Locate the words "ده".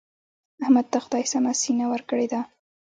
2.31-2.41